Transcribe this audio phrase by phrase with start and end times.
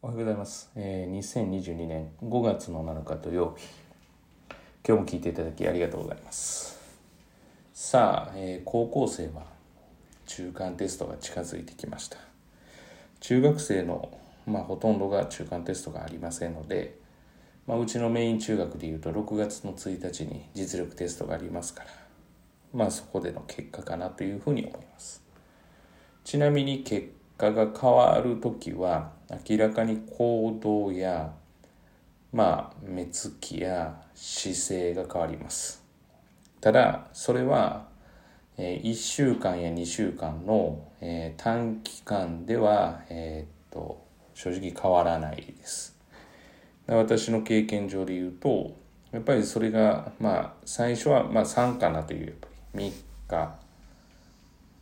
[0.00, 0.70] おはようございます。
[0.76, 3.66] えー、2022年5月の7日土曜日。
[4.86, 6.78] 今日も聞いていただきありがとうございます。
[7.74, 9.42] さあ、えー高校生は
[10.24, 12.18] 中間テストが近づいてきました。
[13.18, 14.16] 中学生の、
[14.46, 16.96] まあ、ほとんどが中間テストがありませんので、
[17.66, 21.90] まあ、うちのメイン中学でいうと6月の1日に実力テストがありますから、
[22.72, 25.24] まあそこでの結果かなというふうに思います。
[26.22, 31.32] ちなみに結果が変わるときは明らかに行動や
[32.32, 35.82] まあ目つきや姿勢が変わります。
[36.60, 37.86] ただそれは、
[38.56, 40.82] 1週間や2週間の、
[41.36, 45.96] 短期間では、えっと正直変わらないです。
[46.86, 48.74] 私の経験上で言うと
[49.12, 52.84] やっぱりそれがまあ最初はまあ3かなというやっぱり。
[52.86, 52.92] 3
[53.28, 53.58] 日。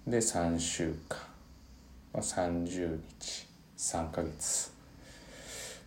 [0.06, 1.18] で3週間、
[2.12, 3.55] まあ、30日。
[3.76, 4.72] 3ヶ月、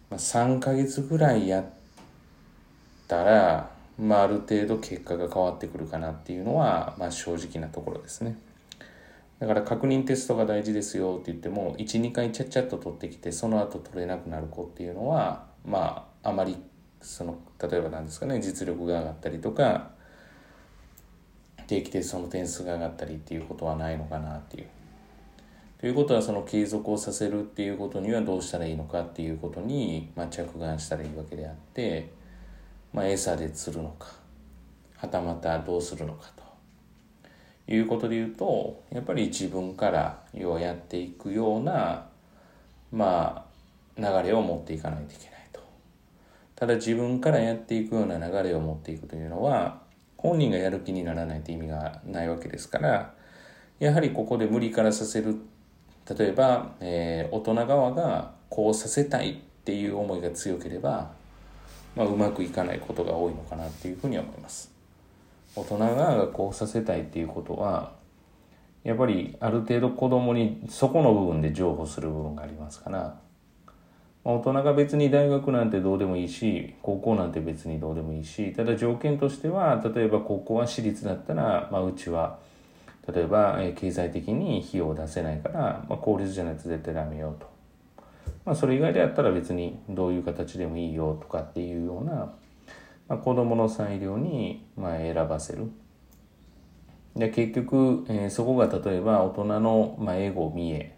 [0.10, 1.66] まあ、3ヶ月ぐらいやっ
[3.08, 8.38] たら、まあ、ある程度結果が変わってくるかなっていうのは、まあ、正直なところですね
[9.40, 16.58] だから確認テストが大事ですよって言っても12回ちゃっちゃっと取ってきてその後取れなくなる子っていうのはまああまり
[17.02, 19.92] その例えばなんですかね実力が上がったりとか
[21.68, 24.68] 定期テストの点数が上がったりっていうことはないのかなっていう。
[25.80, 32.12] ということはその継続をさせるっていうことにはどうしたらいいのかっていうことに、まあ、着眼したらいいわけであって、
[32.92, 34.08] まあ、餌で釣るのか
[34.98, 42.08] はたまたどうするのかということで言うとやっぱり自分から要はやっていくような
[42.92, 43.46] ま
[43.98, 45.62] あ流れを持っていかないといけないと。
[46.58, 49.82] ただ自分からやっていくような流れを持っていくというのは
[50.18, 53.14] 本人がやる気にならないという意味がないわけですから
[53.80, 55.38] やはりここで無理からさせる
[56.18, 61.12] 例えば、えー大人側がこうさせたいっていう思いが強ければ、
[61.96, 64.80] まあ、うまくいかないことが多いのかなっていうふうに思います。
[65.56, 67.92] 大人側がこうさせたいっていうことは
[68.84, 73.00] やっぱりある程度子供にそこの部分で譲歩する部分がありますから
[74.24, 82.40] まあ大人が別に大学なんてどうでもいいし高校なんて別にどうでもいいしただ条件としては例えば高校は私立だったら、まあ、うちは
[83.12, 87.48] 例えば、え経済的に費用を出せないから、まあ、公立じゃないと絶対ダメよと、
[88.46, 92.34] まあ、それ以外であったら別にどういう形でもいいよとかっていうような、
[93.08, 95.72] まあ、子どもの裁量に、ま、選ばせる。
[97.16, 100.96] で結局、えーそこが例えば大人の、まあ、エゴ見え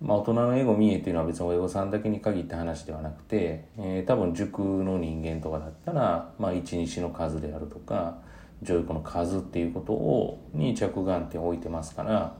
[0.00, 8.18] まあ、大人のエゴ見えっていうのは別に親御さんだけに限った話ではなくて、えー多分塾の人間とかだったら、まあ、一日の数であるとか
[8.62, 12.36] 上位校の数っていうことをに着眼点を置いてますから、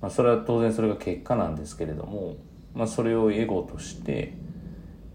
[0.00, 2.36] まあ、それは当然それが結果なんですけれども、
[2.74, 4.34] まあ、それをエゴとして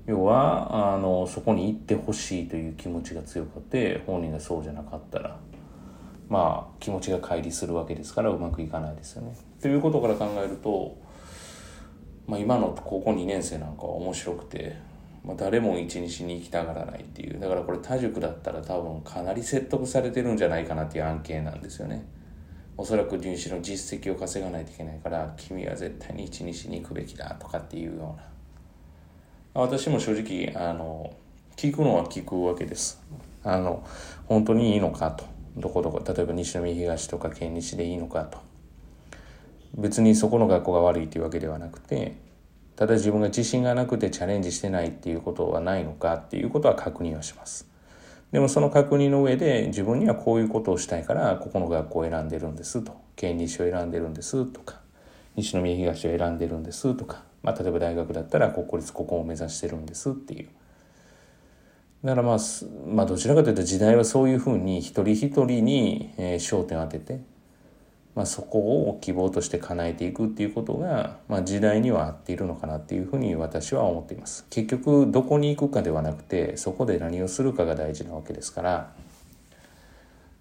[0.06, 5.40] 要はあのそこに行ってほしいという気持ちが強くて本人がそうじゃなかったら
[6.30, 9.36] まあ気持ちが乖離するわけですからうまくいかないですよね。
[9.62, 10.98] ということから考えると
[12.28, 14.76] まあ、今の高校2年生なんかは面白くて、
[15.28, 17.38] まあ、誰も一日に行きたがらないっていう。
[17.38, 22.06] だからこれ他塾だったら多分かなり説得されてるんじゃないかなっていう案件なんですよね。
[22.78, 28.16] おそらく入試の実績を稼がないといけないから君は絶対に一日に行くべきだとかっていうよ
[29.54, 29.64] うな。
[29.64, 31.14] 私も正直あの
[31.58, 33.02] 聞くのは聞くわけです。
[33.44, 33.86] あの
[34.28, 35.26] 本当にいいのかと。
[35.58, 38.38] どこどこ例えば西宮東とか県西でいいのかと。
[39.76, 42.16] 別にそこの学校が悪いっていうわけではなくて
[42.78, 47.68] ただ自分が自信がなくてチャレンジしてないっていうことはないのかっていうことは確認はします。
[48.32, 52.96] でもその確認の上で自分にはこういうことをしたいからここの学校を選んでるんですと。
[53.18, 54.80] 県西を選んでるんですとか
[55.36, 60.50] 西宮東を選んでるんですとか、まあ、例えば大学だったら国立ここを目指してるんですっていう。
[62.04, 62.38] だからまあ、
[62.88, 67.22] まあ、どちらかというと時代はそういうふうに一人一人に、焦点を当てて
[68.18, 74.44] まあ、そこを希望として叶えていくっていうことが、まあ、時代には合っているのかなっていうふうに私は思っています。
[74.50, 78.92] 結局どこに行くかではなくてそこで何をするかが大事なわけですから。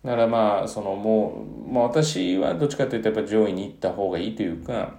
[0.03, 4.95] だからまあそのもう、まあ、私はどっちかというとやっぱ上位に行った方がいいというか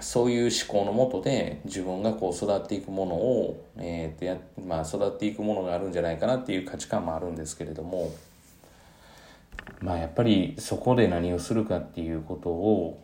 [0.00, 8.12] そういう思考のもとで自分がこう育っていくものを、えーとやまあ、育っていくものがあるんじゃないかなっていう価値観もあるんですけれども
[9.80, 13.02] まあやっぱりそこで何をするかっていうことを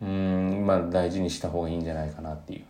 [0.00, 2.64] うんまあ大事にした方がいいんじゃないかなっていう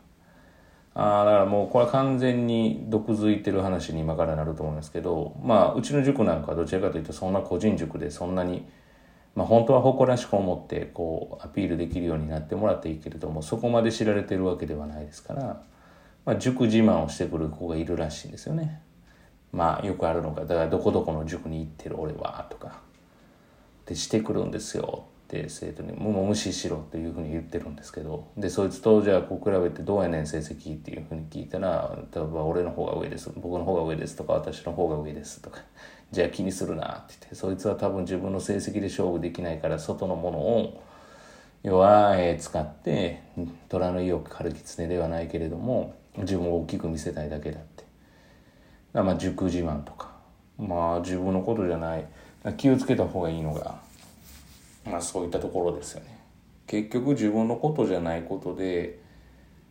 [0.94, 8.66] ああだからもうこれは完全に毒づいてる話に今からなると思うんですけどまあうちの塾なんかどちらかというとそんな個人塾でそんなに
[9.34, 15.62] まあ、本当は誇らしく思ってこうアピールできるようになってもらっていいけれどもそこまで知られてるわけではないですから、
[16.24, 18.82] まあ、塾自慢をしてくる子がいるらしいんですよね。
[19.52, 22.80] まあよくあるのがだからどこどこの塾に行ってる俺はとか。
[23.86, 25.06] でしてくるんですよ。
[25.26, 28.28] って生徒にもう無視しろっていうふうに言ってるんですけど。
[28.36, 33.30] でそいつとじゃあこう比べてどうやねん成績っていうふうに聞いたら例えば俺の方が上です。
[33.36, 35.60] 僕の方が上ですとか私の方が上ですとか。
[36.12, 37.34] じゃあ気にするなって言って。
[37.34, 40.82] そいつは多分自分の成績で勝負できないから外のものを
[41.62, 43.22] 要は、えー、使って
[43.68, 47.60] 虎の意を狩る狐ではないけれども自分を大きく見せたいだけだ
[48.94, 50.12] まあ塾自慢とか。
[50.58, 52.06] まあ自分のことじゃない。
[52.56, 53.80] 気をつけた方がいいのが
[54.84, 56.18] まあそういったところですよね。
[56.66, 59.00] 結局自分のことじゃないことで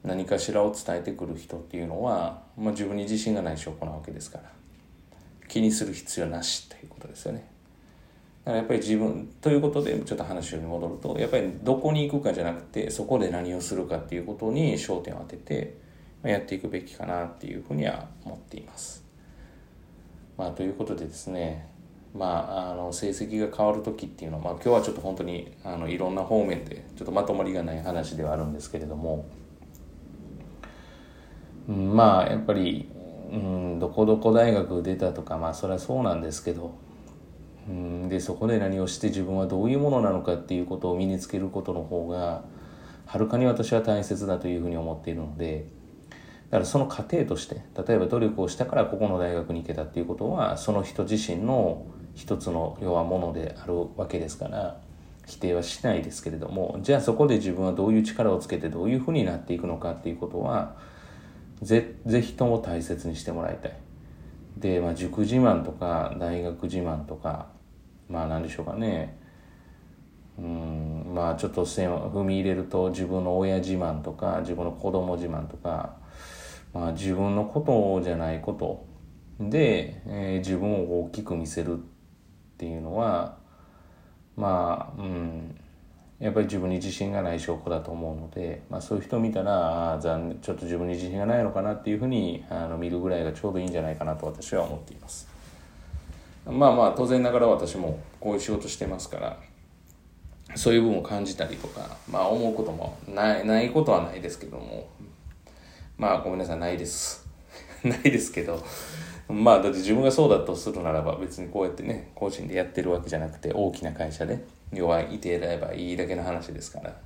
[0.04, 4.62] 何かしらを伝えてくる人っていうのは、まあ、自分に自信がない証拠なわけですから。
[5.48, 7.46] 気にする必要なしということですよね。
[8.46, 15.78] だからやっぱり自分ということでちょっと話に戻るとやっぱりどこに行くかじゃなくてそこで何をするかっていうことに焦点を当てて
[16.24, 19.11] やっていくべきかなっていうふうには思っています。
[20.38, 21.72] まあ、ということでですね
[22.14, 29.26] まあ、あの成績が変わる時っていうのは、まあ、今日はちょっと本当にあのいろんな方面でちょっとまとまりがない話ではあるんですけれども、
[31.70, 32.90] うん、まあやっぱり、
[33.32, 36.76] うん、どこどこ大学出たとかまあそれはそうなんですけど、
[37.70, 42.44] うん、でそこで何をして自分はどういうものなのかっていうことを身につけることの方が
[43.06, 45.81] はるかに私は大切だというふうに思っているので。
[46.52, 54.82] だからその過程として例えば努力をしたからここの大学に行けたっていうことはその人自身の一つの要はものであるわけですから
[55.26, 60.76] 否定はしないですけれどもじゃあそこで自分はどういう力をつけてどういうふうになっていくのかっていうことは
[61.62, 63.78] ぜぜひとも大切にしてもらいたい。
[64.58, 67.48] で、まあ、塾自慢とか大学自慢とか
[68.10, 69.18] まあ何でしょうかね
[70.38, 76.01] うんまあちょっと線を踏み入れると自分の親自慢とか自分の子供自慢とか、
[76.74, 78.86] まあ、自分のことじゃないこと。
[79.40, 81.82] で、えー、自分を大きく見せるっ
[82.58, 83.38] ていうのは
[84.36, 85.56] まあうん。
[86.22, 95.28] やっぱり自分に自信がない証拠だと思うので、まあ、そういう人を見たらあ残念ちょっと自分に自信がないのかなっていうふうにあの見るぐらいがちょうどいいんじゃないかなと私は思っています。
[96.46, 99.38] まあまあ当然ながら私もこういう仕事してますから
[100.56, 104.90] そういう部分を感じたりとかまあ思うこともないないことはないですけども
[106.02, 107.30] まあごめんなさいないです。
[107.86, 108.60] ないですけど
[109.30, 114.44] まあだって自分がそうだとするならば別にこうやってね個人でやってるわけじゃなくて大きな会社で
[114.74, 116.98] 弱いいて選ればいいだけの話ですから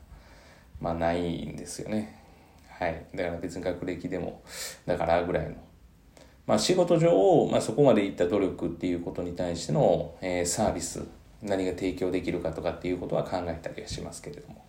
[0.80, 2.18] まあないんですよね。
[2.70, 3.06] はい。
[3.14, 4.42] だから別に学歴でも
[4.86, 5.56] だからぐらいの。
[6.48, 11.04] まあ仕事上、まあ、そこまでいった努力っていうことに対しての、えー、サービス
[11.42, 14.64] 何が提供できるかとかっていうことは考えたりはしますけれども。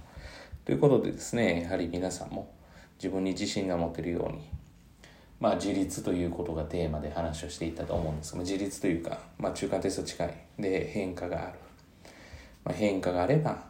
[0.64, 2.56] ということでですねやはり皆さんも
[2.96, 4.56] 自分に自信が持てるように。
[5.38, 10.34] まあ、自立ということがテーマで話をしていたと思うんですが自立というか、まあ、中間テスト近い。
[10.58, 11.58] で変化がある、
[12.64, 13.64] まあ、変化があれば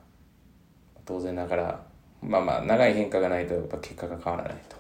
[1.05, 1.87] 当然ながら
[2.23, 4.76] まあまあ長い変化がないとやっぱ結果が変わらないと。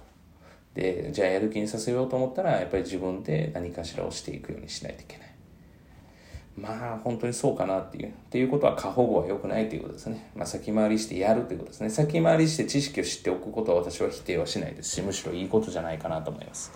[0.74, 5.35] でじゃあやる気にさせようと思ったらやっぱり自分で何かしらをしていくようにしないといけない。
[6.56, 8.08] まあ本当にそうかなっていう。
[8.08, 10.30] っていうことは過保護は良くないということですね。
[10.34, 11.90] まあ先回りしてやるということですね。
[11.90, 16.72] 先回りして知識を知っておくことは私は否定はしないですし、むしろいいことじゃないかなと思います。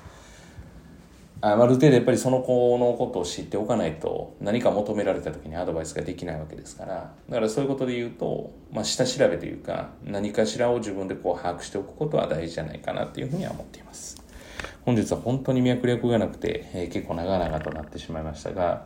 [1.43, 14.23] あある程度やっぱりその子のことを知っておかないと何か求められた時にアドバイスができないわけですからだからそういうことで言うと、まあ、下調べというか何かしらを自分でこう把握しておくことは大事じゃないかなっていうふうには思っています
[14.85, 18.85] 本日は本当に脈略がなくて、えー、結構長々となってしまいましたが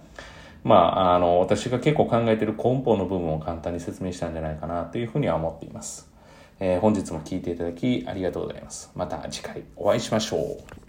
[0.64, 6.10] まあ、あの、私が結構考えている根本の部分を簡単に説明したんじゃないかなというふうには思っています。
[6.58, 8.90] えー、本日も聴いていただきありがとうございます。
[8.94, 10.83] また次回お会いしましょう。